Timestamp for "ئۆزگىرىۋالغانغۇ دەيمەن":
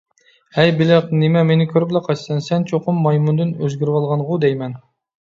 3.57-4.79